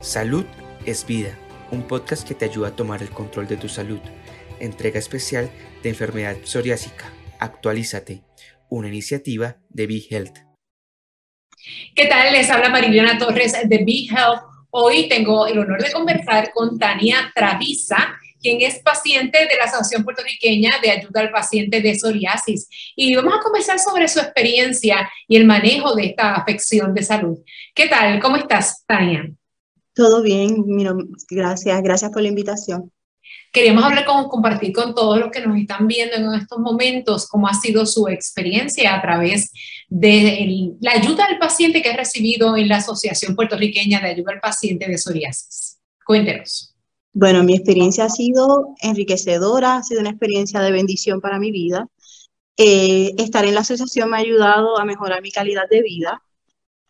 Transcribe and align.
Salud 0.00 0.44
es 0.86 1.04
vida, 1.04 1.36
un 1.72 1.82
podcast 1.82 2.26
que 2.26 2.36
te 2.36 2.44
ayuda 2.44 2.68
a 2.68 2.76
tomar 2.76 3.02
el 3.02 3.10
control 3.10 3.48
de 3.48 3.56
tu 3.56 3.68
salud. 3.68 3.98
Entrega 4.60 5.00
especial 5.00 5.50
de 5.82 5.88
enfermedad 5.88 6.36
psoriásica. 6.44 7.12
Actualízate, 7.40 8.22
una 8.70 8.86
iniciativa 8.86 9.56
de 9.68 9.88
Be 9.88 10.00
Health. 10.08 10.38
¿Qué 11.96 12.06
tal? 12.06 12.32
Les 12.32 12.48
habla 12.48 12.68
Mariliana 12.68 13.18
Torres 13.18 13.54
de 13.64 13.78
Be 13.78 14.06
Health. 14.08 14.40
Hoy 14.70 15.08
tengo 15.08 15.48
el 15.48 15.58
honor 15.58 15.82
de 15.82 15.90
conversar 15.90 16.52
con 16.52 16.78
Tania 16.78 17.32
Travisa, 17.34 18.16
quien 18.40 18.60
es 18.60 18.78
paciente 18.78 19.48
de 19.48 19.56
la 19.56 19.64
Asociación 19.64 20.04
Puertorriqueña 20.04 20.78
de 20.80 20.92
Ayuda 20.92 21.22
al 21.22 21.32
Paciente 21.32 21.80
de 21.80 21.98
Psoriasis. 21.98 22.68
Y 22.94 23.16
vamos 23.16 23.34
a 23.34 23.42
conversar 23.42 23.80
sobre 23.80 24.06
su 24.06 24.20
experiencia 24.20 25.10
y 25.26 25.36
el 25.36 25.44
manejo 25.44 25.96
de 25.96 26.06
esta 26.06 26.36
afección 26.36 26.94
de 26.94 27.02
salud. 27.02 27.38
¿Qué 27.74 27.88
tal? 27.88 28.20
¿Cómo 28.20 28.36
estás, 28.36 28.84
Tania? 28.86 29.28
Todo 29.98 30.22
bien, 30.22 30.62
mira, 30.64 30.94
gracias, 31.28 31.82
gracias 31.82 32.12
por 32.12 32.22
la 32.22 32.28
invitación. 32.28 32.92
Queríamos 33.52 33.82
hablar 33.82 34.04
con, 34.04 34.28
compartir 34.28 34.72
con 34.72 34.94
todos 34.94 35.18
los 35.18 35.32
que 35.32 35.44
nos 35.44 35.58
están 35.58 35.88
viendo 35.88 36.14
en 36.14 36.40
estos 36.40 36.60
momentos 36.60 37.26
cómo 37.26 37.48
ha 37.48 37.54
sido 37.54 37.84
su 37.84 38.06
experiencia 38.06 38.94
a 38.94 39.02
través 39.02 39.50
de 39.88 40.76
la 40.80 40.92
ayuda 40.92 41.24
al 41.24 41.40
paciente 41.40 41.82
que 41.82 41.90
ha 41.90 41.96
recibido 41.96 42.56
en 42.56 42.68
la 42.68 42.76
Asociación 42.76 43.34
Puertorriqueña 43.34 43.98
de 44.00 44.10
Ayuda 44.10 44.34
al 44.34 44.40
Paciente 44.40 44.86
de 44.86 44.96
Psoriasis. 44.96 45.80
Cuéntenos. 46.06 46.76
Bueno, 47.12 47.42
mi 47.42 47.56
experiencia 47.56 48.04
ha 48.04 48.08
sido 48.08 48.76
enriquecedora, 48.80 49.78
ha 49.78 49.82
sido 49.82 50.00
una 50.00 50.10
experiencia 50.10 50.60
de 50.60 50.70
bendición 50.70 51.20
para 51.20 51.40
mi 51.40 51.50
vida. 51.50 51.88
Eh, 52.56 53.14
estar 53.18 53.44
en 53.44 53.54
la 53.54 53.62
asociación 53.62 54.10
me 54.10 54.18
ha 54.18 54.20
ayudado 54.20 54.78
a 54.78 54.84
mejorar 54.84 55.22
mi 55.22 55.32
calidad 55.32 55.68
de 55.68 55.82
vida. 55.82 56.22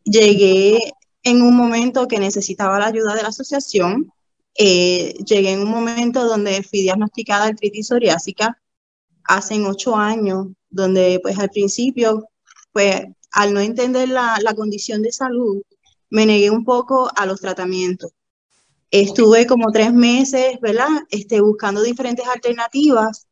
Llegué 0.05 0.93
en 1.23 1.43
un 1.43 1.57
momento 1.57 2.09
que 2.09 2.19
necesitaba 2.19 2.79
la 2.79 2.87
ayuda 2.87 3.15
de 3.15 3.23
la 3.23 3.29
asociación. 3.29 4.13
Eh, 4.57 5.15
llegué 5.25 5.53
en 5.53 5.61
un 5.61 5.71
momento 5.71 6.25
donde 6.25 6.63
fui 6.63 6.81
diagnosticada 6.83 7.47
artritis 7.47 7.89
psoriásica 7.89 8.61
hace 9.25 9.63
ocho 9.65 9.97
años, 9.97 10.49
donde 10.71 11.21
pues 11.23 11.39
al 11.39 11.51
principio, 11.51 12.29
pues 12.73 13.03
al 13.33 13.53
no 13.55 13.61
entender 13.61 14.09
la, 14.09 14.39
la 14.43 14.55
condición 14.55 15.03
de 15.03 15.13
salud, 15.13 15.63
me 16.11 16.27
negué 16.27 16.51
un 16.51 16.65
poco 16.65 17.11
a 17.15 17.27
los 17.27 17.41
tratamientos. 17.41 18.13
Estuve 18.91 19.47
como 19.47 19.71
tres 19.71 19.93
meses, 19.93 20.59
¿verdad? 20.61 20.89
Este, 21.11 21.41
buscando 21.41 21.83
diferentes 21.83 22.27
alternativas 22.27 23.29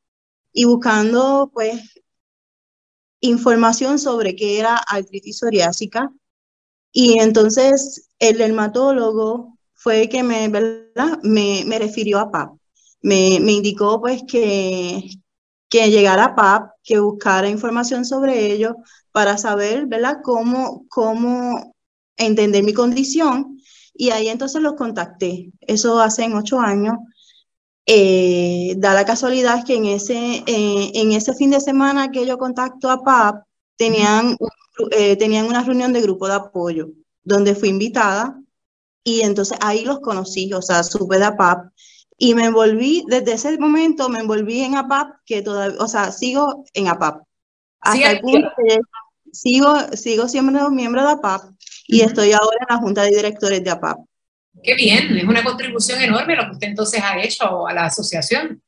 y 0.53 0.65
buscando, 0.67 1.51
pues, 1.53 1.81
información 3.21 3.99
sobre 3.99 4.37
qué 4.37 4.59
era 4.59 4.77
artritis 4.77 5.39
psoriásica, 5.39 6.13
y 6.99 7.21
entonces 7.21 8.09
el 8.19 8.39
dermatólogo 8.39 9.59
fue 9.75 10.05
el 10.05 10.09
que 10.09 10.23
me, 10.23 10.49
¿verdad? 10.49 11.19
me, 11.23 11.63
me 11.67 11.79
refirió 11.79 12.19
a 12.19 12.31
PAP. 12.31 12.57
Me, 13.03 13.39
me 13.39 13.53
indicó 13.53 14.01
pues 14.01 14.23
que, 14.27 15.07
que 15.69 15.91
llegara 15.91 16.25
a 16.25 16.35
PAP, 16.35 16.71
que 16.83 16.99
buscara 16.99 17.51
información 17.51 18.07
sobre 18.07 18.51
ello 18.51 18.77
para 19.13 19.37
saber, 19.37 19.85
¿verdad?, 19.85 20.21
cómo, 20.25 20.87
cómo 20.89 21.75
entender 22.17 22.65
mi 22.65 22.73
condición. 22.73 23.59
Y 23.93 24.09
ahí 24.09 24.29
entonces 24.29 24.63
los 24.63 24.73
contacté. 24.73 25.51
Eso 25.61 26.01
hace 26.01 26.27
ocho 26.35 26.61
años. 26.61 26.95
Eh, 27.85 28.75
da 28.79 28.95
la 28.95 29.05
casualidad 29.05 29.67
que 29.67 29.75
en 29.75 29.85
ese, 29.85 30.45
eh, 30.47 30.93
en 30.95 31.13
ese 31.13 31.35
fin 31.35 31.51
de 31.51 31.61
semana 31.61 32.11
que 32.11 32.27
yo 32.27 32.39
contacto 32.39 32.89
a 32.91 33.03
PAP, 33.05 33.45
tenían 33.77 34.37
eh, 34.91 35.17
tenían 35.17 35.47
una 35.47 35.63
reunión 35.63 35.93
de 35.93 36.03
grupo 36.03 36.29
de 36.29 36.35
apoyo 36.35 36.89
donde 37.25 37.55
fui 37.55 37.71
invitada 37.71 38.39
y 39.03 39.23
entonces 39.23 39.57
ahí 39.61 39.85
los 39.85 40.01
conocí, 40.01 40.53
o 40.53 40.61
sea, 40.61 40.83
supe 40.83 41.19
de 41.19 41.25
APAP 41.25 41.71
y 42.19 42.35
me 42.35 42.47
envolví, 42.47 43.05
desde 43.09 43.35
ese 43.35 43.59
momento 43.59 44.09
me 44.09 44.21
envolví 44.21 44.63
en 44.63 44.77
APAP, 44.77 45.17
que 45.25 45.43
todavía, 45.43 45.79
o 45.79 45.89
sea, 45.89 46.13
sigo 46.13 46.65
en 46.75 46.89
APAP. 46.89 47.23
Hasta 47.81 48.11
el 48.11 48.21
punto 48.21 48.49
que 48.57 48.79
sigo, 49.33 49.79
sigo 49.95 50.29
siendo 50.29 50.71
miembro 50.71 51.03
de 51.05 51.13
APAP 51.13 51.53
y 51.87 52.01
estoy 52.01 52.33
ahora 52.33 52.59
en 52.61 52.75
la 52.75 52.81
junta 52.81 53.03
de 53.03 53.11
directores 53.11 53.63
de 53.63 53.71
APAP. 53.71 53.99
Qué 54.63 54.75
bien, 54.75 55.17
es 55.17 55.25
una 55.25 55.45
contribución 55.45 56.01
enorme 56.01 56.37
lo 56.37 56.47
que 56.47 56.53
usted 56.53 56.69
entonces 56.69 57.01
ha 57.03 57.23
hecho 57.23 57.67
a 57.67 57.73
la 57.73 57.85
asociación. 57.87 58.63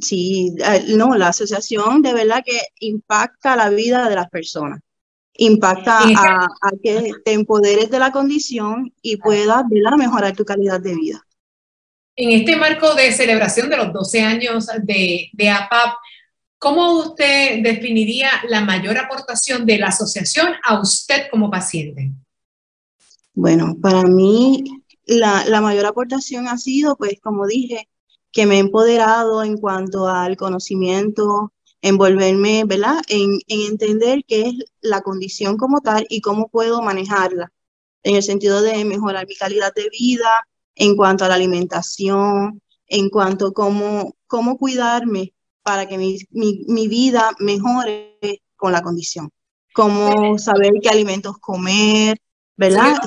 Sí, 0.00 0.54
no, 0.88 1.14
la 1.16 1.28
asociación 1.28 2.02
de 2.02 2.12
verdad 2.12 2.42
que 2.44 2.60
impacta 2.80 3.56
la 3.56 3.70
vida 3.70 4.08
de 4.08 4.14
las 4.14 4.28
personas 4.28 4.80
impacta 5.38 6.00
a, 6.02 6.48
que 6.82 7.12
te 7.24 7.32
empoderes 7.32 7.90
de 7.90 7.98
la 7.98 8.12
condición 8.12 8.92
y 9.02 9.16
puedas 9.16 9.64
mejorar 9.96 10.34
tu 10.34 10.44
calidad 10.44 10.80
de 10.80 10.94
vida. 10.94 11.26
En 12.16 12.30
este 12.30 12.56
marco 12.56 12.94
de 12.94 13.12
celebración 13.12 13.68
de 13.68 13.76
los 13.76 13.92
12 13.92 14.22
años 14.22 14.66
de, 14.82 15.28
de 15.32 15.50
APAP, 15.50 15.96
¿cómo 16.58 16.92
usted 17.00 17.62
definiría 17.62 18.30
la 18.48 18.62
mayor 18.62 18.96
aportación 18.96 19.66
de 19.66 19.78
la 19.78 19.88
asociación 19.88 20.54
a 20.64 20.80
usted 20.80 21.26
como 21.30 21.50
paciente? 21.50 22.12
Bueno, 23.34 23.76
para 23.82 24.02
mí 24.04 24.64
la, 25.04 25.44
la 25.44 25.60
mayor 25.60 25.84
aportación 25.84 26.48
ha 26.48 26.56
sido, 26.56 26.96
pues 26.96 27.20
como 27.20 27.46
dije, 27.46 27.86
que 28.36 28.44
me 28.44 28.56
he 28.56 28.58
empoderado 28.58 29.42
en 29.42 29.56
cuanto 29.56 30.08
al 30.08 30.36
conocimiento, 30.36 31.54
envolverme, 31.80 32.64
¿verdad? 32.66 33.00
En, 33.08 33.38
entender 33.48 34.24
qué 34.28 34.42
es 34.42 34.54
la 34.82 35.00
condición 35.00 35.56
como 35.56 35.80
tal 35.80 36.06
y 36.10 36.20
cómo 36.20 36.50
puedo 36.50 36.82
manejarla, 36.82 37.50
en 38.02 38.16
el 38.16 38.22
sentido 38.22 38.60
de 38.60 38.84
mejorar 38.84 39.26
mi 39.26 39.36
calidad 39.36 39.72
de 39.74 39.88
vida, 39.88 40.28
en 40.74 40.96
cuanto 40.96 41.24
a 41.24 41.28
la 41.28 41.36
alimentación, 41.36 42.60
en 42.88 43.08
cuanto 43.08 43.46
a 43.46 43.52
cómo, 43.54 44.14
cómo 44.26 44.58
cuidarme 44.58 45.32
para 45.62 45.88
que 45.88 45.96
mi, 45.96 46.18
mi, 46.30 46.88
vida 46.88 47.30
mejore 47.38 48.18
con 48.54 48.70
la 48.70 48.82
condición, 48.82 49.30
cómo 49.72 50.36
saber 50.36 50.72
qué 50.82 50.90
alimentos 50.90 51.38
comer, 51.38 52.18
¿verdad? 52.54 52.98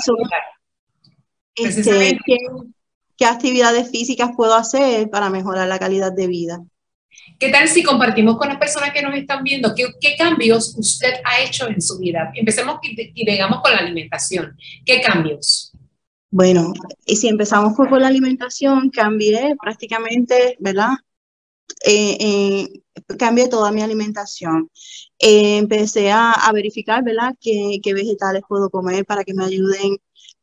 Este, 1.54 2.18
qué 2.26 2.38
actividades 3.26 3.92
físicas 3.92 4.32
puedo 4.36 4.56
hacer 4.56 5.10
para 5.10 5.30
mejorar 5.30 5.68
la 5.68 5.80
calidad 5.80 6.12
de 6.12 6.28
vida. 6.28 6.64
¿Qué 7.38 7.50
tal 7.50 7.68
si 7.68 7.84
compartimos 7.84 8.38
con 8.38 8.50
las 8.50 8.58
personas 8.58 8.92
que 8.92 9.02
nos 9.02 9.16
están 9.16 9.44
viendo 9.44 9.74
qué, 9.76 10.16
cambios 10.18 10.76
usted 10.78 11.14
ha 11.24 11.42
hecho 11.42 11.68
en 11.68 11.82
su 11.82 11.98
vida? 11.98 12.32
Empecemos 12.36 12.80
y 12.82 13.26
digamos 13.26 13.62
con 13.62 13.72
la 13.72 13.80
alimentación. 13.80 14.58
¿Qué 14.86 15.02
cambios? 15.02 15.72
Bueno, 16.32 16.74
y 17.06 17.16
si 17.16 17.28
empezamos 17.28 17.74
por, 17.76 18.00
la 18.00 18.08
alimentación, 18.08 18.90
cambié 18.90 19.56
prácticamente, 19.62 20.58
¿verdad? 20.60 20.92
Eh, 21.86 22.18
eh, 22.20 22.82
cambié 23.18 23.48
toda 23.48 23.72
mi 23.72 23.82
alimentación. 23.82 24.70
Eh, 25.18 25.58
empecé 25.58 26.12
a, 26.12 26.36
verificar, 26.54 27.04
¿verdad?, 27.04 27.36
qué, 27.40 27.80
qué 27.82 27.94
vegetales 27.94 28.44
puedo 28.48 28.70
comer 28.70 29.06
para 29.06 29.24
que 29.24 29.34
me 29.34 29.46
ayuden 29.46 29.98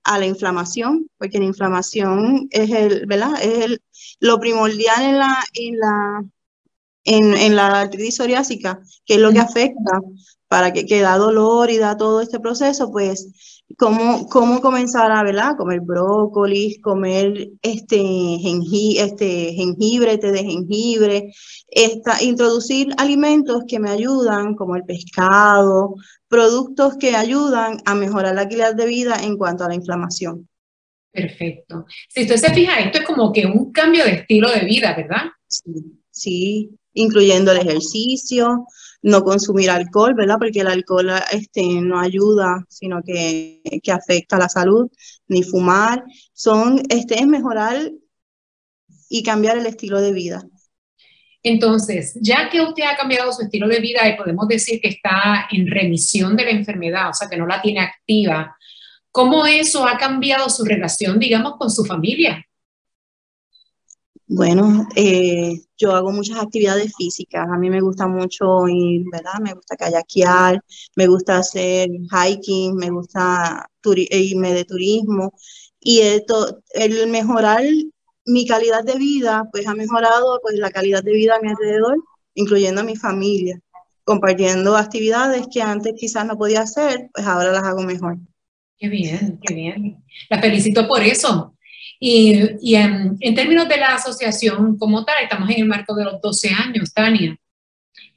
a 0.07 0.19
la 0.19 0.27
inflamación, 0.27 1.11
porque 1.19 1.39
la 1.39 1.45
inflamación 1.45 2.49
es 2.51 2.71
el, 2.71 3.07
¿verdad? 3.07 3.35
Es 3.43 3.65
el, 3.65 3.83
lo 4.21 4.39
primordial 4.39 5.03
en 5.03 5.19
la, 5.19 5.45
en 5.55 5.79
la 5.79 6.25
en, 7.07 7.57
la 7.57 7.81
artritis 7.83 8.17
psoriásica, 8.17 8.81
que 9.05 9.15
es 9.15 9.21
lo 9.21 9.33
que 9.33 9.39
afecta 9.39 10.01
para 10.49 10.73
que, 10.73 10.87
que 10.87 11.01
da 11.01 11.17
dolor 11.17 11.71
y 11.71 11.79
da 11.79 11.97
todo 11.97 12.21
este 12.21 12.41
proceso, 12.41 12.91
pues 12.91 13.56
cómo, 13.77 14.29
cómo 14.29 14.61
comenzar 14.61 15.11
a 15.11 15.23
¿verdad? 15.23 15.57
comer 15.57 15.81
brócoli, 15.81 16.81
comer 16.81 17.51
este, 17.63 17.99
jengibre, 17.99 19.05
este 19.05 19.53
jengibre, 19.55 20.19
té 20.19 20.33
de 20.33 20.45
jengibre, 20.45 21.33
esta, 21.69 22.23
introducir 22.23 22.89
alimentos 22.99 23.65
que 23.69 23.79
me 23.79 23.91
ayudan, 23.91 24.55
como 24.55 24.77
el 24.77 24.85
pescado, 24.85 25.95
productos 26.29 26.97
que 26.97 27.17
ayudan 27.17 27.79
a 27.85 27.95
mejorar 27.95 28.35
la 28.35 28.49
calidad 28.49 28.75
de 28.75 28.87
vida 28.87 29.17
en 29.23 29.37
cuanto 29.37 29.65
a 29.65 29.69
la 29.69 29.75
inflamación. 29.75 30.49
Perfecto. 31.13 31.87
Si 32.09 32.23
usted 32.23 32.37
se 32.37 32.55
fija, 32.55 32.79
esto 32.79 32.99
es 32.99 33.05
como 33.05 33.33
que 33.33 33.47
un 33.47 33.73
cambio 33.73 34.05
de 34.05 34.13
estilo 34.13 34.51
de 34.51 34.61
vida, 34.61 34.95
¿verdad? 34.95 35.31
Sí, 35.49 35.73
sí 36.11 36.71
incluyendo 36.97 37.53
el 37.53 37.59
ejercicio, 37.59 38.67
no 39.03 39.23
consumir 39.23 39.71
alcohol, 39.71 40.15
¿verdad? 40.15 40.37
Porque 40.39 40.61
el 40.61 40.69
alcohol 40.69 41.11
este, 41.33 41.63
no 41.81 42.01
ayuda, 42.01 42.65
sino 42.69 43.03
que, 43.03 43.61
que 43.83 43.93
afecta 43.93 44.37
a 44.37 44.41
la 44.41 44.49
salud, 44.49 44.91
ni 45.29 45.43
fumar. 45.43 46.05
Son, 46.33 46.81
este, 46.89 47.19
es 47.21 47.27
mejorar 47.27 47.91
y 49.09 49.23
cambiar 49.23 49.59
el 49.59 49.67
estilo 49.67 50.01
de 50.01 50.13
vida. 50.13 50.43
Entonces, 51.43 52.19
ya 52.21 52.51
que 52.51 52.61
usted 52.61 52.83
ha 52.83 52.97
cambiado 52.97 53.33
su 53.33 53.43
estilo 53.43 53.69
de 53.69 53.79
vida 53.79 54.09
y 54.09 54.17
podemos 54.17 54.49
decir 54.49 54.81
que 54.81 54.89
está 54.89 55.47
en 55.53 55.69
remisión 55.69 56.37
de 56.37 56.45
la 56.45 56.51
enfermedad, 56.51 57.11
o 57.11 57.15
sea, 57.15 57.29
que 57.29 57.37
no 57.37 57.47
la 57.47 57.63
tiene 57.63 57.81
activa, 57.81 58.57
¿cómo 59.13 59.47
eso 59.47 59.87
ha 59.87 59.97
cambiado 59.97 60.51
su 60.51 60.65
relación, 60.65 61.21
digamos, 61.21 61.55
con 61.57 61.71
su 61.71 61.85
familia? 61.85 62.45
Bueno, 64.29 64.87
eh, 64.97 65.61
yo 65.77 65.93
hago 65.95 66.11
muchas 66.11 66.39
actividades 66.39 66.93
físicas. 66.97 67.47
A 67.49 67.57
mí 67.59 67.71
me 67.71 67.81
gusta 67.81 68.09
mucho 68.09 68.67
ir, 68.69 69.05
¿verdad? 69.13 69.39
Me 69.41 69.55
gusta 69.55 69.77
kayakear, 69.77 70.61
me 70.97 71.07
gusta 71.07 71.39
hacer 71.39 71.89
hiking, 72.11 72.75
me 72.77 72.91
gusta 72.91 73.69
irme 74.11 74.53
de 74.53 74.65
turismo. 74.65 75.33
y 75.81 76.01
esto, 76.01 76.61
el 76.75 77.07
mejorar 77.09 77.63
mi 78.25 78.45
calidad 78.47 78.83
de 78.85 78.97
vida, 78.99 79.45
pues 79.53 79.67
ha 79.69 79.75
mejorado 79.75 80.41
pues 80.43 80.59
la 80.59 80.71
calidad 80.71 81.03
de 81.05 81.13
vida 81.13 81.37
a 81.37 81.41
mi 81.41 81.49
alrededor, 81.49 81.97
incluyendo 82.35 82.81
a 82.81 82.85
mi 82.85 82.97
familia, 82.97 83.61
compartiendo 84.05 84.77
actividades 84.77 85.47
que 85.53 85.63
antes 85.63 85.95
quizás 85.97 86.27
no 86.27 86.37
podía 86.37 86.63
hacer, 86.63 87.09
pues 87.15 87.27
ahora 87.27 87.53
las 87.53 87.63
hago 87.63 87.83
mejor. 87.83 88.19
Qué 88.79 88.89
bien, 88.89 89.39
qué 89.41 89.55
bien. 89.55 90.05
La 90.29 90.41
felicito 90.41 90.89
por 90.89 91.03
eso. 91.03 91.56
Y, 91.99 92.75
en, 92.75 93.19
términos 93.35 93.69
de 93.69 93.79
la 93.79 93.95
asociación 93.95 94.77
como 94.77 95.05
tal, 95.05 95.17
estamos 95.23 95.49
en 95.51 95.61
el 95.61 95.67
marco 95.67 95.95
de 95.95 96.05
los 96.05 96.21
12 96.21 96.51
años, 96.51 96.93
Tania. 96.93 97.37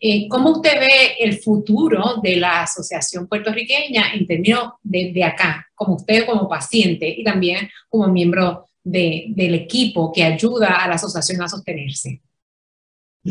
Eh, 0.01 0.27
¿Cómo 0.29 0.51
usted 0.51 0.79
ve 0.79 1.15
el 1.19 1.39
futuro 1.39 2.19
de 2.23 2.37
la 2.37 2.63
asociación 2.63 3.27
puertorriqueña 3.27 4.13
en 4.13 4.25
términos 4.25 4.73
de, 4.81 5.23
acá, 5.23 5.67
como 5.75 5.95
usted 5.95 6.25
como 6.25 6.47
paciente 6.47 7.07
y 7.07 7.23
también 7.23 7.69
como 7.89 8.07
miembro 8.07 8.65
del 8.83 9.55
equipo 9.55 10.11
que 10.11 10.23
ayuda 10.23 10.75
a 10.75 10.87
la 10.87 10.95
asociación 10.95 11.41
a 11.41 11.49
sostenerse? 11.49 12.21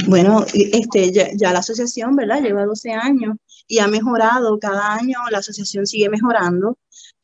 Bueno, 0.07 0.45
este, 0.53 1.11
ya, 1.11 1.31
ya, 1.35 1.53
la 1.53 1.61
asociación, 1.61 2.15
¿verdad? 2.15 2.43
Lleva 2.43 2.67
12 2.67 2.93
años 2.93 3.37
y 3.67 3.79
ha 3.79 3.89
mejorado 3.89 4.59
cada 4.59 4.95
año, 4.95 5.19
la 5.31 5.39
asociación 5.39 5.87
sigue 5.87 6.11
mejorando. 6.11 6.79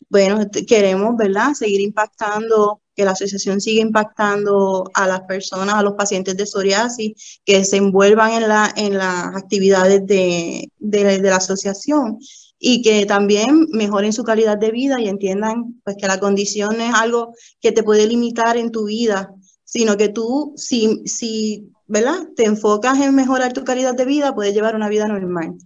Bueno, 0.09 0.41
queremos, 0.67 1.17
¿verdad? 1.17 1.53
Seguir 1.53 1.82
impactando 1.82 2.81
que 2.94 3.05
la 3.05 3.12
asociación 3.12 3.61
siga 3.61 3.82
impactando 3.82 4.91
a 4.94 5.06
las 5.06 5.23
personas, 5.23 5.75
a 5.75 5.82
los 5.82 5.94
pacientes 5.94 6.37
de 6.37 6.46
psoriasis, 6.46 7.41
que 7.44 7.64
se 7.64 7.76
envuelvan 7.76 8.32
en, 8.32 8.49
la, 8.49 8.73
en 8.76 8.99
las 8.99 9.37
actividades 9.37 10.06
de, 10.06 10.70
de, 10.79 11.19
la 11.20 11.37
asociación 11.37 12.19
y 12.58 12.82
que 12.82 13.05
también 13.06 13.67
mejoren 13.73 14.12
su 14.12 14.25
calidad 14.25 14.56
de 14.58 14.70
vida 14.70 15.00
y 15.00 15.08
entiendan 15.08 15.81
pues, 15.85 15.96
que 16.00 16.06
la 16.06 16.20
condición 16.20 16.81
es 16.81 16.94
algo 16.94 17.35
que 17.61 17.73
te 17.73 17.82
puede 17.82 18.06
limitar 18.06 18.56
en 18.56 18.70
tu 18.70 18.87
vida, 18.87 19.35
sino 19.64 19.96
que 19.96 20.08
tú, 20.08 20.55
si, 20.56 21.02
si 21.06 21.70
¿verdad? 21.87 22.29
te 22.37 22.44
enfocas 22.44 22.99
en 23.00 23.14
mejorar 23.14 23.52
tu 23.52 23.64
calidad 23.64 23.94
de 23.94 24.05
vida, 24.05 24.35
puedes 24.35 24.55
llevar 24.55 24.76
una 24.76 24.88
vida 24.88 25.08
normal. 25.08 25.56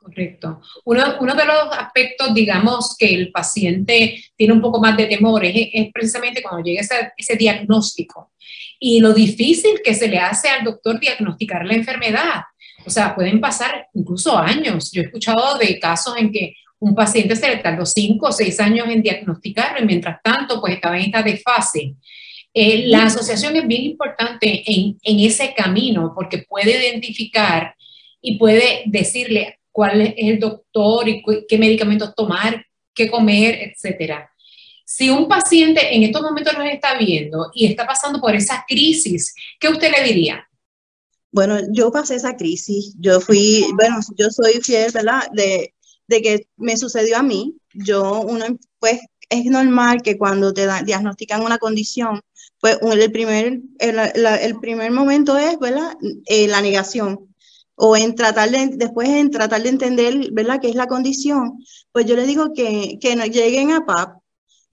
Correcto. 0.00 0.60
Uno, 0.84 1.16
uno, 1.20 1.34
de 1.34 1.44
los 1.44 1.72
aspectos, 1.72 2.32
digamos, 2.32 2.96
que 2.96 3.12
el 3.12 3.30
paciente 3.30 4.22
tiene 4.36 4.54
un 4.54 4.60
poco 4.60 4.80
más 4.80 4.96
de 4.96 5.06
temor 5.06 5.44
es, 5.44 5.68
precisamente 5.92 6.42
cuando 6.42 6.64
llega 6.64 6.80
ese, 6.80 7.12
ese, 7.16 7.36
diagnóstico 7.36 8.32
y 8.78 9.00
lo 9.00 9.12
difícil 9.12 9.80
que 9.84 9.94
se 9.94 10.08
le 10.08 10.18
hace 10.18 10.48
al 10.48 10.64
doctor 10.64 10.98
diagnosticar 11.00 11.66
la 11.66 11.74
enfermedad. 11.74 12.42
O 12.86 12.90
sea, 12.90 13.14
pueden 13.14 13.40
pasar 13.40 13.88
incluso 13.92 14.38
años. 14.38 14.90
Yo 14.92 15.02
he 15.02 15.06
escuchado 15.06 15.58
de 15.58 15.78
casos 15.78 16.16
en 16.16 16.32
que 16.32 16.54
un 16.78 16.94
paciente 16.94 17.34
se 17.34 17.48
le 17.48 17.56
tardó 17.56 17.84
cinco 17.84 18.28
o 18.28 18.32
seis 18.32 18.60
años 18.60 18.86
en 18.88 19.02
diagnosticarlo 19.02 19.82
y 19.82 19.86
mientras 19.86 20.22
tanto, 20.22 20.60
pues 20.60 20.74
estaba 20.74 20.96
en 20.96 21.06
esta 21.06 21.22
desfase. 21.22 21.96
Eh, 22.54 22.84
la 22.86 23.04
asociación 23.04 23.56
es 23.56 23.66
bien 23.66 23.82
importante 23.82 24.62
en, 24.66 24.96
en 25.02 25.20
ese 25.20 25.52
camino 25.54 26.12
porque 26.14 26.44
puede 26.48 26.88
identificar 26.88 27.74
y 28.22 28.38
puede 28.38 28.84
decirle 28.86 29.57
cuál 29.78 30.00
es 30.00 30.14
el 30.16 30.40
doctor 30.40 31.08
y 31.08 31.22
qué 31.46 31.56
medicamentos 31.56 32.12
tomar, 32.16 32.66
qué 32.92 33.08
comer, 33.08 33.60
etcétera. 33.62 34.28
Si 34.84 35.08
un 35.08 35.28
paciente 35.28 35.94
en 35.94 36.02
estos 36.02 36.20
momentos 36.20 36.52
nos 36.58 36.66
está 36.66 36.98
viendo 36.98 37.52
y 37.54 37.66
está 37.66 37.86
pasando 37.86 38.20
por 38.20 38.34
esa 38.34 38.64
crisis, 38.66 39.32
¿qué 39.60 39.68
usted 39.68 39.92
le 39.92 40.02
diría? 40.02 40.44
Bueno, 41.30 41.60
yo 41.70 41.92
pasé 41.92 42.16
esa 42.16 42.36
crisis. 42.36 42.96
Yo 42.98 43.20
fui, 43.20 43.66
bueno, 43.76 44.00
yo 44.16 44.30
soy 44.30 44.54
fiel, 44.60 44.90
¿verdad? 44.92 45.30
De, 45.32 45.72
de 46.08 46.22
que 46.22 46.48
me 46.56 46.76
sucedió 46.76 47.16
a 47.16 47.22
mí. 47.22 47.54
Yo, 47.72 48.22
uno, 48.22 48.46
pues, 48.80 48.98
es 49.30 49.44
normal 49.44 50.02
que 50.02 50.18
cuando 50.18 50.52
te 50.52 50.66
diagnostican 50.86 51.42
una 51.42 51.58
condición, 51.58 52.20
pues 52.60 52.78
el 52.82 53.12
primer, 53.12 53.60
el, 53.78 53.98
el 54.40 54.58
primer 54.58 54.90
momento 54.90 55.38
es, 55.38 55.56
¿verdad? 55.60 55.92
Eh, 56.26 56.48
la 56.48 56.62
negación 56.62 57.28
o 57.80 57.96
en 57.96 58.16
tratar 58.16 58.50
de, 58.50 58.72
después 58.76 59.08
en 59.08 59.30
tratar 59.30 59.62
de 59.62 59.68
entender, 59.68 60.32
¿verdad?, 60.32 60.58
qué 60.60 60.68
es 60.68 60.74
la 60.74 60.88
condición, 60.88 61.64
pues 61.92 62.06
yo 62.06 62.16
le 62.16 62.26
digo 62.26 62.52
que, 62.52 62.98
que 63.00 63.14
lleguen 63.14 63.70
a 63.70 63.86
PAP 63.86 64.18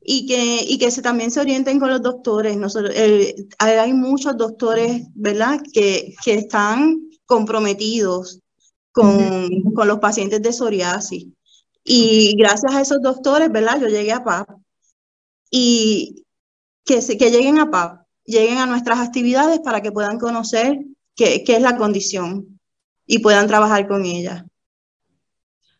y 0.01 0.25
que, 0.25 0.63
y 0.67 0.79
que 0.79 0.89
se, 0.89 1.03
también 1.03 1.29
se 1.29 1.39
orienten 1.39 1.79
con 1.79 1.89
los 1.91 2.01
doctores. 2.01 2.57
Nosotros, 2.57 2.93
eh, 2.95 3.35
hay 3.59 3.93
muchos 3.93 4.35
doctores, 4.35 5.03
¿verdad?, 5.13 5.61
que, 5.71 6.15
que 6.23 6.33
están 6.33 6.97
comprometidos 7.27 8.39
con, 8.91 9.61
con, 9.75 9.87
los 9.87 9.99
pacientes 9.99 10.41
de 10.41 10.51
psoriasis. 10.51 11.27
Y 11.83 12.35
gracias 12.37 12.73
a 12.73 12.81
esos 12.81 13.03
doctores, 13.03 13.51
¿verdad?, 13.51 13.79
yo 13.79 13.87
llegué 13.87 14.13
a 14.13 14.23
PAP. 14.23 14.49
Y 15.51 16.25
que, 16.83 17.03
se, 17.03 17.17
que 17.17 17.29
lleguen 17.29 17.59
a 17.59 17.69
PAP, 17.69 18.01
lleguen 18.25 18.57
a 18.57 18.65
nuestras 18.65 18.97
actividades 18.97 19.59
para 19.59 19.81
que 19.81 19.91
puedan 19.91 20.17
conocer 20.17 20.79
qué, 21.15 21.43
qué 21.43 21.57
es 21.57 21.61
la 21.61 21.77
condición 21.77 22.54
y 23.05 23.19
puedan 23.19 23.47
trabajar 23.47 23.87
con 23.87 24.05
ella. 24.05 24.45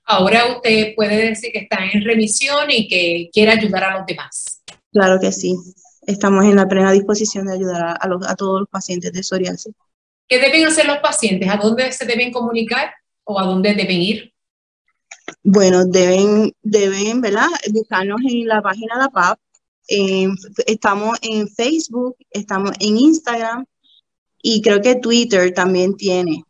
Ahora 0.03 0.55
usted 0.55 0.93
puede 0.95 1.29
decir 1.29 1.51
que 1.51 1.59
está 1.59 1.79
en 1.91 2.03
remisión 2.03 2.69
y 2.69 2.87
que 2.87 3.29
quiere 3.33 3.51
ayudar 3.51 3.83
a 3.85 3.97
los 3.97 4.05
demás. 4.05 4.61
Claro 4.91 5.19
que 5.19 5.31
sí. 5.31 5.55
Estamos 6.05 6.45
en 6.45 6.55
la 6.55 6.67
plena 6.67 6.91
disposición 6.91 7.47
de 7.47 7.53
ayudar 7.53 7.97
a, 7.99 8.07
los, 8.07 8.25
a 8.27 8.35
todos 8.35 8.61
los 8.61 8.69
pacientes 8.69 9.11
de 9.11 9.23
psoriasis. 9.23 9.73
¿Qué 10.27 10.39
deben 10.39 10.65
hacer 10.65 10.85
los 10.85 10.99
pacientes? 10.99 11.49
¿A 11.49 11.57
dónde 11.57 11.91
se 11.91 12.05
deben 12.05 12.31
comunicar 12.31 12.93
o 13.23 13.39
a 13.39 13.45
dónde 13.45 13.73
deben 13.73 14.01
ir? 14.01 14.33
Bueno, 15.43 15.85
deben, 15.85 16.53
deben 16.61 17.21
¿verdad? 17.21 17.47
buscarnos 17.71 18.21
en 18.27 18.47
la 18.47 18.61
página 18.61 18.95
de 18.95 19.01
la 19.01 19.09
PAP. 19.09 19.39
estamos 20.67 21.17
en 21.23 21.47
Facebook, 21.47 22.15
estamos 22.29 22.71
en 22.79 22.97
Instagram 22.97 23.65
y 24.41 24.61
creo 24.61 24.81
que 24.81 24.95
Twitter 24.95 25.51
también 25.53 25.95
tiene. 25.95 26.43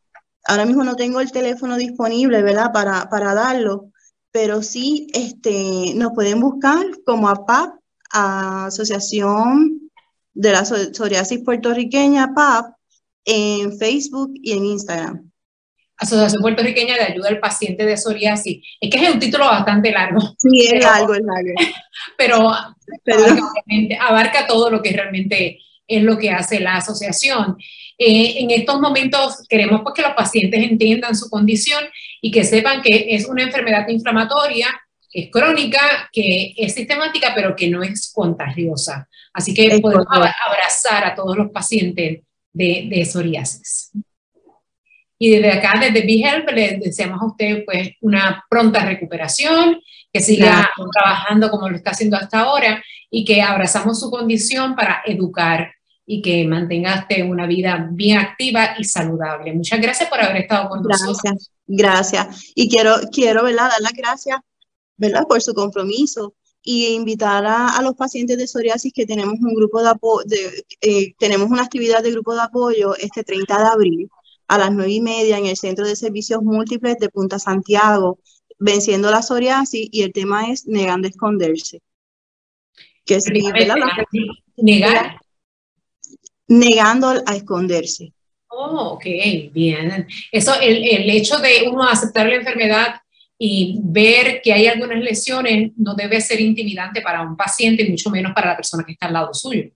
Ahora 0.47 0.65
mismo 0.65 0.83
no 0.83 0.95
tengo 0.95 1.21
el 1.21 1.31
teléfono 1.31 1.75
disponible, 1.77 2.41
¿verdad? 2.43 2.71
Para, 2.71 3.09
para 3.09 3.33
darlo, 3.33 3.91
pero 4.31 4.61
sí 4.61 5.07
este, 5.13 5.93
nos 5.95 6.13
pueden 6.13 6.39
buscar 6.39 6.85
como 7.05 7.29
APAP, 7.29 7.75
Asociación 8.11 9.91
de 10.33 10.51
la 10.51 10.63
Psoriasis 10.65 11.43
Puertorriqueña, 11.43 12.33
PAP, 12.33 12.75
en 13.25 13.77
Facebook 13.77 14.33
y 14.35 14.51
en 14.51 14.65
Instagram. 14.65 15.31
Asociación 15.97 16.41
Puertorriqueña 16.41 16.95
de 16.95 17.03
Ayuda 17.03 17.29
al 17.29 17.39
Paciente 17.39 17.85
de 17.85 17.97
Psoriasis. 17.97 18.61
Es 18.79 18.89
que 18.89 19.03
es 19.03 19.13
un 19.13 19.19
título 19.19 19.45
bastante 19.45 19.91
largo. 19.91 20.19
Sí, 20.37 20.67
es 20.67 20.83
largo, 20.83 21.13
es 21.13 21.21
largo. 21.21 21.53
Pero, 22.17 22.51
abarca 24.01 24.45
todo 24.45 24.69
lo 24.69 24.81
que 24.81 24.91
realmente 24.91 25.59
es 25.87 26.03
lo 26.03 26.17
que 26.17 26.31
hace 26.31 26.59
la 26.59 26.77
asociación. 26.77 27.57
Eh, 27.97 28.35
en 28.39 28.51
estos 28.51 28.79
momentos 28.79 29.45
queremos 29.47 29.81
pues, 29.83 29.95
que 29.95 30.01
los 30.01 30.13
pacientes 30.13 30.61
entiendan 30.63 31.15
su 31.15 31.29
condición 31.29 31.83
y 32.21 32.31
que 32.31 32.43
sepan 32.43 32.81
que 32.81 33.15
es 33.15 33.25
una 33.27 33.43
enfermedad 33.43 33.87
inflamatoria, 33.87 34.67
que 35.09 35.21
es 35.23 35.31
crónica, 35.31 36.09
que 36.11 36.53
es 36.57 36.73
sistemática, 36.73 37.31
pero 37.33 37.55
que 37.55 37.69
no 37.69 37.83
es 37.83 38.11
contagiosa. 38.13 39.07
Así 39.33 39.53
que 39.53 39.79
podemos 39.79 40.07
abrazar 40.09 41.05
a 41.05 41.15
todos 41.15 41.37
los 41.37 41.51
pacientes 41.51 42.21
de, 42.51 42.87
de 42.89 43.05
psoriasis. 43.05 43.91
Y 45.17 45.29
desde 45.29 45.51
acá, 45.51 45.79
desde 45.79 46.05
BeHelp, 46.05 46.49
le 46.51 46.77
deseamos 46.77 47.21
a 47.21 47.25
usted 47.25 47.63
pues 47.65 47.91
una 48.01 48.43
pronta 48.49 48.85
recuperación, 48.85 49.79
que 50.11 50.21
siga 50.21 50.71
trabajando 50.93 51.49
como 51.49 51.69
lo 51.69 51.75
está 51.75 51.91
haciendo 51.91 52.15
hasta 52.15 52.39
ahora 52.39 52.81
y 53.09 53.25
que 53.25 53.41
abrazamos 53.41 53.99
su 53.99 54.09
condición 54.09 54.73
para 54.73 55.01
educar 55.05 55.74
y 56.05 56.21
que 56.21 56.45
mantengaste 56.45 57.23
una 57.23 57.47
vida 57.47 57.89
bien 57.91 58.17
activa 58.17 58.75
y 58.77 58.83
saludable. 58.83 59.53
Muchas 59.53 59.81
gracias 59.81 60.09
por 60.09 60.19
haber 60.21 60.43
estado 60.43 60.69
con 60.69 60.83
nosotros. 60.83 61.19
Gracias, 61.23 61.51
gracias. 61.65 62.51
Y 62.55 62.69
quiero, 62.69 62.95
quiero 63.11 63.43
¿verdad? 63.43 63.69
dar 63.69 63.81
las 63.81 63.93
gracias 63.93 64.37
¿verdad? 64.97 65.23
por 65.27 65.41
su 65.41 65.53
compromiso 65.53 66.35
y 66.61 66.87
invitar 66.93 67.45
a, 67.45 67.79
los 67.81 67.95
pacientes 67.95 68.37
de 68.37 68.47
psoriasis 68.47 68.91
que 68.93 69.05
tenemos 69.05 69.35
un 69.39 69.53
grupo 69.53 69.81
de 69.81 69.89
apoyo, 69.89 70.25
eh, 70.81 71.13
tenemos 71.19 71.49
una 71.49 71.63
actividad 71.63 72.01
de 72.01 72.11
grupo 72.11 72.33
de 72.33 72.41
apoyo 72.41 72.95
este 72.95 73.23
30 73.23 73.57
de 73.57 73.65
abril 73.65 74.09
a 74.47 74.57
las 74.57 74.71
9 74.71 74.91
y 74.91 75.01
media 75.01 75.37
en 75.37 75.45
el 75.45 75.57
Centro 75.57 75.87
de 75.87 75.95
Servicios 75.95 76.41
Múltiples 76.41 76.97
de 76.97 77.09
Punta 77.09 77.37
Santiago, 77.37 78.19
venciendo 78.57 79.11
la 79.11 79.21
psoriasis 79.21 79.87
y 79.91 80.01
el 80.01 80.11
tema 80.11 80.49
es 80.49 80.65
negando 80.65 81.07
esconderse. 81.07 81.81
Que 83.05 83.15
es, 83.15 83.25
Negar 84.57 85.19
negando 86.47 87.09
a 87.25 87.35
esconderse. 87.35 88.13
Oh, 88.47 88.93
ok, 88.93 89.05
bien. 89.51 90.07
Eso, 90.31 90.53
el, 90.61 90.83
el 90.87 91.09
hecho 91.09 91.37
de 91.39 91.67
uno 91.69 91.83
aceptar 91.83 92.27
la 92.27 92.35
enfermedad 92.35 92.95
y 93.37 93.79
ver 93.83 94.41
que 94.41 94.53
hay 94.53 94.67
algunas 94.67 94.99
lesiones 94.99 95.71
no 95.75 95.93
debe 95.93 96.21
ser 96.21 96.39
intimidante 96.39 97.01
para 97.01 97.21
un 97.21 97.35
paciente 97.35 97.83
y 97.83 97.89
mucho 97.89 98.09
menos 98.09 98.33
para 98.33 98.51
la 98.51 98.55
persona 98.55 98.83
que 98.85 98.93
está 98.93 99.07
al 99.07 99.13
lado 99.13 99.33
suyo. 99.33 99.71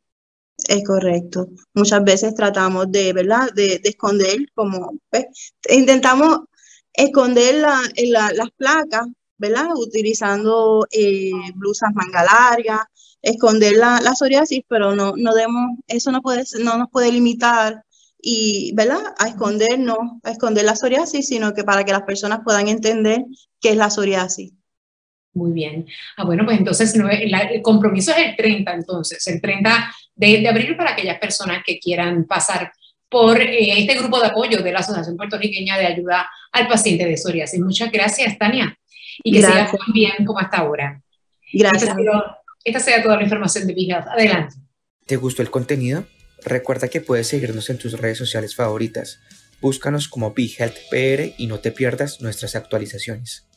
Es 0.68 0.84
correcto. 0.86 1.50
Muchas 1.74 2.04
veces 2.04 2.36
tratamos 2.36 2.92
de, 2.92 3.14
¿verdad? 3.14 3.52
De, 3.54 3.80
de 3.80 3.90
esconder, 3.90 4.38
como 4.54 4.94
pues, 5.10 5.26
intentamos 5.70 6.42
esconder 6.94 7.56
la, 7.56 7.82
la, 8.08 8.32
las 8.34 8.52
placas, 8.52 9.08
¿verdad? 9.38 9.68
Utilizando 9.76 10.86
eh, 10.92 11.32
blusas 11.56 11.92
manga 11.94 12.24
larga, 12.24 12.90
esconder 13.22 13.76
la, 13.76 14.00
la 14.02 14.16
psoriasis, 14.16 14.64
pero 14.68 14.96
no, 14.96 15.14
no 15.16 15.34
demos, 15.34 15.78
eso 15.88 16.12
no, 16.12 16.22
puede, 16.22 16.44
no 16.64 16.78
nos 16.78 16.90
puede 16.90 17.12
limitar 17.12 17.84
y, 18.22 18.74
¿verdad? 18.76 19.00
A 19.18 19.28
escondernos, 19.28 19.98
a 20.24 20.32
esconder 20.32 20.66
la 20.66 20.76
psoriasis, 20.76 21.28
sino 21.28 21.54
que 21.54 21.64
para 21.64 21.84
que 21.84 21.92
las 21.92 22.04
personas 22.04 22.42
puedan 22.44 22.68
entender 22.68 23.24
qué 23.62 23.72
es 23.72 23.78
la 23.78 23.90
psoriasis. 23.90 24.54
Muy 25.34 25.52
bien. 25.52 25.88
Ah, 26.18 26.26
bueno, 26.26 26.44
pues 26.44 26.58
entonces 26.58 26.94
el 26.96 27.62
compromiso 27.62 28.12
es 28.12 28.18
el 28.18 28.36
30, 28.36 28.74
entonces, 28.74 29.26
el 29.28 29.40
30 29.40 29.96
de, 30.16 30.48
abril 30.48 30.76
para 30.76 30.92
aquellas 30.92 31.20
personas 31.20 31.64
que 31.66 31.80
quieran 31.80 32.26
pasar 32.26 32.72
por 33.08 33.40
eh, 33.40 33.80
este 33.80 33.98
grupo 33.98 34.20
de 34.20 34.28
apoyo 34.28 34.62
de 34.62 34.72
la 34.72 34.80
Asociación 34.80 35.16
Puertorriqueña 35.16 35.78
de 35.78 35.86
Ayuda 35.86 36.30
al 36.52 36.68
Paciente 36.68 37.06
de 37.06 37.16
Psoriasis. 37.16 37.60
Muchas 37.60 37.92
gracias, 37.92 38.38
Tania. 38.38 38.76
Y 39.24 39.32
que 39.32 39.44
sigas 39.44 39.72
muy 39.72 39.94
bien 39.94 40.26
como 40.26 40.40
hasta 40.40 40.58
ahora. 40.58 41.02
Gracias. 41.54 41.96
Esta, 42.64 42.80
sea 42.80 43.02
toda 43.02 43.18
la 43.18 43.24
información 43.24 43.68
de 43.68 43.74
Big 43.74 43.94
Adelante. 43.94 44.56
¿Te 45.06 45.16
gustó 45.16 45.42
el 45.42 45.50
contenido? 45.50 46.06
Recuerda 46.44 46.88
que 46.88 47.02
puedes 47.02 47.28
seguirnos 47.28 47.70
en 47.70 47.78
tus 47.78 47.94
redes 48.00 48.18
sociales 48.18 48.56
favoritas. 48.56 49.20
Búscanos 49.62 50.08
como 50.08 50.34
Big 50.34 50.56
Health 50.60 50.78
PR 50.90 51.34
y 51.38 51.48
no 51.48 51.60
te 51.60 51.72
pierdas 51.72 52.22
nuestras 52.22 52.56
actualizaciones. 52.56 53.49